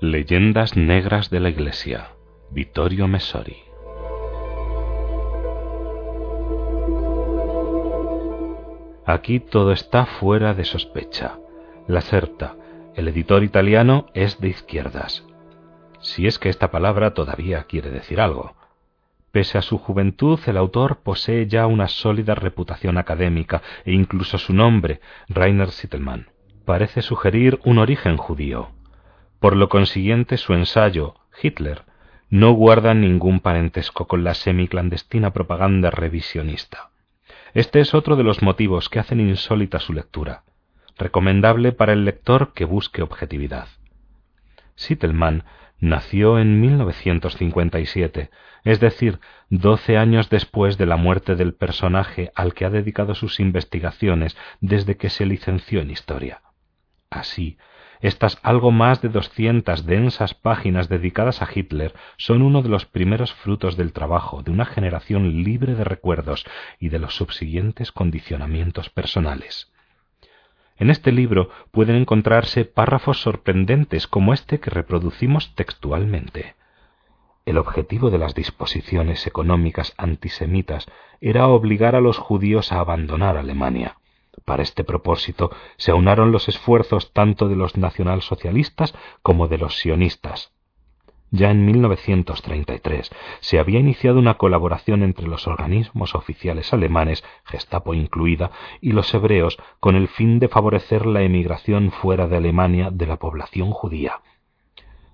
[0.00, 2.12] Leyendas Negras de la Iglesia,
[2.52, 3.56] Vittorio Messori.
[9.04, 11.40] Aquí todo está fuera de sospecha.
[11.88, 12.54] La Serta,
[12.94, 15.26] el editor italiano, es de izquierdas.
[15.98, 18.54] Si es que esta palabra todavía quiere decir algo.
[19.32, 24.52] Pese a su juventud, el autor posee ya una sólida reputación académica e incluso su
[24.52, 26.28] nombre, Rainer Sittelmann,
[26.64, 28.77] parece sugerir un origen judío.
[29.40, 31.82] Por lo consiguiente, su ensayo, Hitler,
[32.28, 36.90] no guarda ningún parentesco con la semiclandestina propaganda revisionista.
[37.54, 40.42] Este es otro de los motivos que hacen insólita su lectura,
[40.98, 43.68] recomendable para el lector que busque objetividad.
[44.74, 45.44] Sittelmann
[45.80, 48.30] nació en 1957,
[48.64, 53.40] es decir, doce años después de la muerte del personaje al que ha dedicado sus
[53.40, 56.42] investigaciones desde que se licenció en historia.
[57.08, 57.56] Así,
[58.00, 63.32] estas algo más de doscientas densas páginas dedicadas a Hitler son uno de los primeros
[63.32, 66.46] frutos del trabajo de una generación libre de recuerdos
[66.78, 69.72] y de los subsiguientes condicionamientos personales.
[70.76, 76.54] En este libro pueden encontrarse párrafos sorprendentes como este que reproducimos textualmente.
[77.46, 80.86] El objetivo de las disposiciones económicas antisemitas
[81.20, 83.96] era obligar a los judíos a abandonar Alemania.
[84.44, 90.52] Para este propósito se aunaron los esfuerzos tanto de los nacionalsocialistas como de los sionistas.
[91.30, 98.50] Ya en 1933 se había iniciado una colaboración entre los organismos oficiales alemanes, Gestapo incluida,
[98.80, 103.16] y los hebreos con el fin de favorecer la emigración fuera de Alemania de la
[103.16, 104.22] población judía.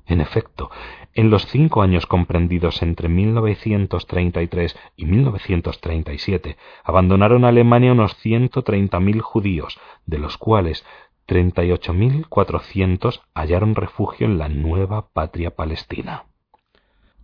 [0.07, 0.71] En efecto,
[1.15, 10.19] en los cinco años comprendidos entre 1933 y 1937 abandonaron Alemania unos 130.000 judíos, de
[10.19, 10.85] los cuales
[11.27, 16.25] 38.400 hallaron refugio en la nueva patria palestina.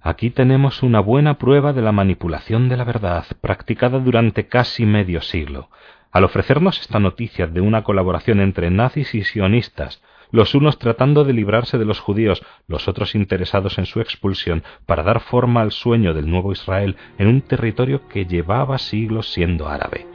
[0.01, 5.21] Aquí tenemos una buena prueba de la manipulación de la verdad practicada durante casi medio
[5.21, 5.69] siglo.
[6.11, 11.33] Al ofrecernos esta noticia de una colaboración entre nazis y sionistas, los unos tratando de
[11.33, 16.15] librarse de los judíos, los otros interesados en su expulsión para dar forma al sueño
[16.15, 20.07] del nuevo Israel en un territorio que llevaba siglos siendo árabe.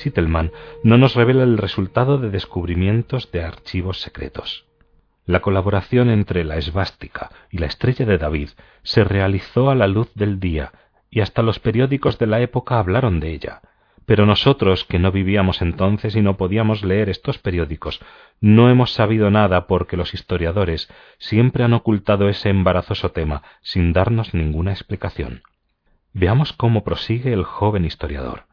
[0.00, 0.50] Sittelman
[0.82, 4.69] no nos revela el resultado de descubrimientos de archivos secretos.
[5.26, 8.50] La colaboración entre la esvástica y la estrella de David
[8.82, 10.72] se realizó a la luz del día
[11.10, 13.60] y hasta los periódicos de la época hablaron de ella.
[14.06, 18.00] Pero nosotros, que no vivíamos entonces y no podíamos leer estos periódicos,
[18.40, 24.34] no hemos sabido nada porque los historiadores siempre han ocultado ese embarazoso tema sin darnos
[24.34, 25.42] ninguna explicación.
[26.12, 28.49] Veamos cómo prosigue el joven historiador.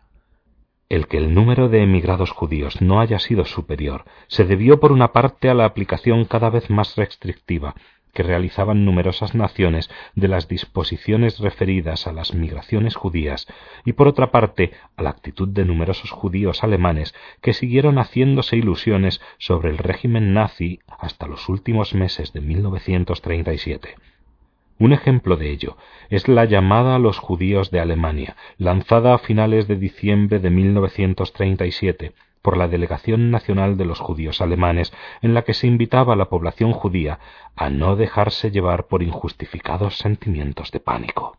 [0.89, 5.11] El que el número de emigrados judíos no haya sido superior se debió por una
[5.11, 7.75] parte a la aplicación cada vez más restrictiva
[8.13, 13.47] que realizaban numerosas naciones de las disposiciones referidas a las migraciones judías
[13.85, 19.21] y por otra parte a la actitud de numerosos judíos alemanes que siguieron haciéndose ilusiones
[19.37, 23.95] sobre el régimen nazi hasta los últimos meses de 1937.
[24.79, 25.77] Un ejemplo de ello
[26.09, 32.13] es la llamada a los judíos de Alemania, lanzada a finales de diciembre de 1937
[32.41, 36.29] por la Delegación Nacional de los Judíos Alemanes, en la que se invitaba a la
[36.29, 37.19] población judía
[37.55, 41.37] a no dejarse llevar por injustificados sentimientos de pánico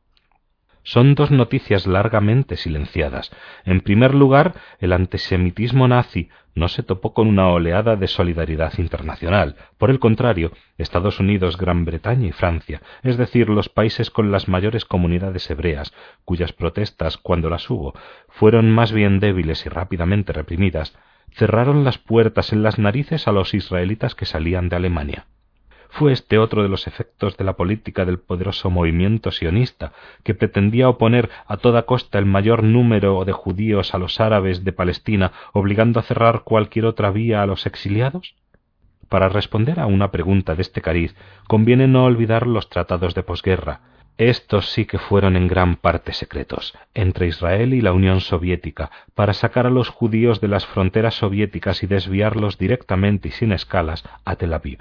[0.83, 3.31] son dos noticias largamente silenciadas.
[3.65, 9.57] En primer lugar, el antisemitismo nazi no se topó con una oleada de solidaridad internacional.
[9.79, 14.49] Por el contrario, Estados Unidos, Gran Bretaña y Francia, es decir, los países con las
[14.49, 15.93] mayores comunidades hebreas,
[16.25, 17.95] cuyas protestas, cuando las hubo,
[18.29, 20.97] fueron más bien débiles y rápidamente reprimidas,
[21.33, 25.27] cerraron las puertas en las narices a los israelitas que salían de Alemania.
[25.91, 30.89] Fue este otro de los efectos de la política del poderoso movimiento sionista, que pretendía
[30.89, 35.99] oponer a toda costa el mayor número de judíos a los árabes de Palestina, obligando
[35.99, 38.35] a cerrar cualquier otra vía a los exiliados?
[39.09, 41.17] Para responder a una pregunta de este cariz,
[41.47, 43.81] conviene no olvidar los tratados de posguerra.
[44.19, 49.33] Estos sí que fueron en gran parte secretos, entre Israel y la Unión Soviética, para
[49.33, 54.37] sacar a los judíos de las fronteras soviéticas y desviarlos directamente y sin escalas a
[54.37, 54.81] Tel Aviv.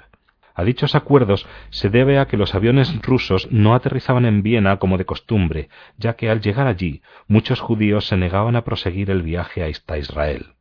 [0.58, 4.98] A dichos acuerdos se debe a que los aviones rusos no aterrizaban en Viena como
[4.98, 5.68] de costumbre,
[5.98, 10.54] ya que al llegar allí muchos judíos se negaban a proseguir el viaje hasta Israel.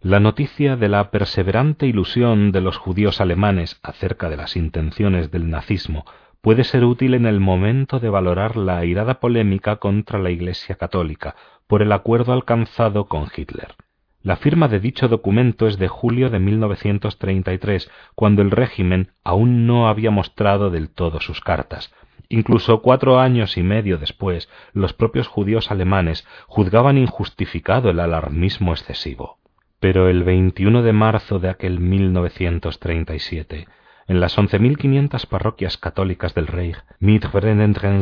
[0.00, 5.50] La noticia de la perseverante ilusión de los judíos alemanes acerca de las intenciones del
[5.50, 6.06] nazismo
[6.40, 11.36] puede ser útil en el momento de valorar la airada polémica contra la Iglesia católica
[11.66, 13.74] por el acuerdo alcanzado con Hitler.
[14.22, 19.88] La firma de dicho documento es de julio de 1933, cuando el régimen aún no
[19.88, 21.92] había mostrado del todo sus cartas.
[22.28, 29.38] Incluso cuatro años y medio después, los propios judíos alemanes juzgaban injustificado el alarmismo excesivo.
[29.80, 33.66] Pero el 21 de marzo de aquel 1937,
[34.06, 37.24] en las 11.500 parroquias católicas del Reich, mit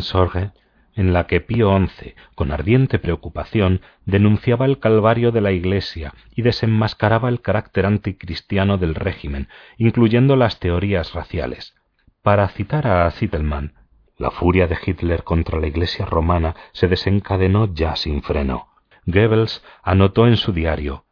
[0.01, 0.53] Sorge,
[1.01, 6.43] en la que Pío XI, con ardiente preocupación, denunciaba el calvario de la Iglesia y
[6.43, 9.49] desenmascaraba el carácter anticristiano del régimen,
[9.79, 11.75] incluyendo las teorías raciales.
[12.21, 13.73] Para citar a Zittelmann,
[14.19, 18.69] la furia de Hitler contra la Iglesia romana se desencadenó ya sin freno.
[19.07, 21.07] Goebbels anotó en su diario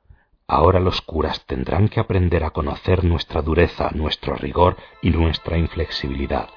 [0.46, 6.48] Ahora los curas tendrán que aprender a conocer nuestra dureza, nuestro rigor y nuestra inflexibilidad.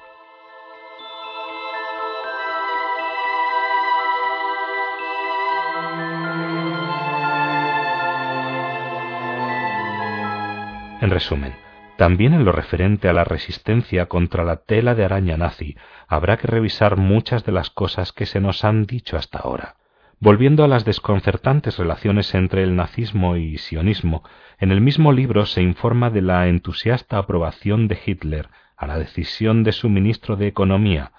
[11.02, 11.52] En resumen,
[11.96, 15.76] también en lo referente a la resistencia contra la tela de araña nazi,
[16.06, 19.74] habrá que revisar muchas de las cosas que se nos han dicho hasta ahora.
[20.20, 24.22] Volviendo a las desconcertantes relaciones entre el nazismo y sionismo,
[24.60, 29.64] en el mismo libro se informa de la entusiasta aprobación de Hitler a la decisión
[29.64, 31.10] de su ministro de Economía,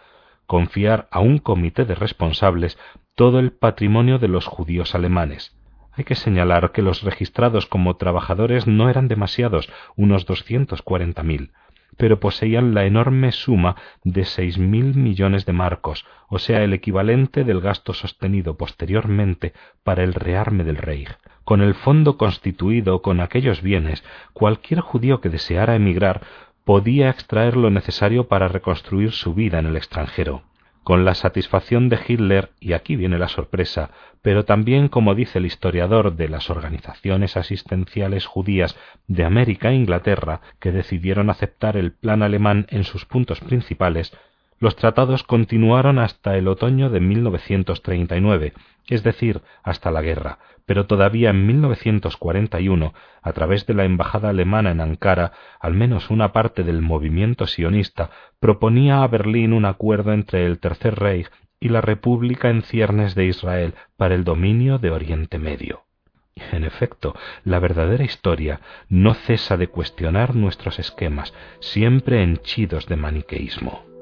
[0.45, 2.79] confiar a un comité de responsables
[3.15, 5.53] todo el patrimonio de los judíos alemanes,
[5.95, 11.51] hay que señalar que los registrados como trabajadores no eran demasiados, unos doscientos cuarenta mil,
[11.97, 17.43] pero poseían la enorme suma de seis mil millones de marcos, o sea, el equivalente
[17.43, 19.53] del gasto sostenido posteriormente
[19.83, 21.15] para el rearme del Reich.
[21.43, 24.03] Con el fondo constituido con aquellos bienes,
[24.33, 26.21] cualquier judío que deseara emigrar
[26.63, 30.43] podía extraer lo necesario para reconstruir su vida en el extranjero
[30.83, 33.91] con la satisfacción de Hitler, y aquí viene la sorpresa,
[34.21, 38.77] pero también, como dice el historiador de las organizaciones asistenciales judías
[39.07, 44.13] de América e Inglaterra, que decidieron aceptar el plan alemán en sus puntos principales,
[44.59, 48.53] los tratados continuaron hasta el otoño de 1939,
[48.87, 54.71] es decir, hasta la guerra, pero todavía en 1941, a través de la embajada alemana
[54.71, 58.09] en Ankara, al menos una parte del movimiento sionista
[58.39, 61.29] proponía a Berlín un acuerdo entre el Tercer Reich
[61.59, 65.83] y la República en ciernes de Israel para el dominio de Oriente Medio.
[66.51, 68.59] En efecto, la verdadera historia
[68.89, 73.92] no cesa de cuestionar nuestros esquemas, siempre henchidos de maniqueísmo.